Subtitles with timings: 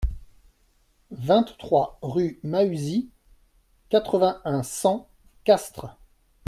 [1.11, 3.11] vingt-trois rue Mahuzies,
[3.89, 5.07] quatre-vingt-un, cent,
[5.43, 5.95] Castres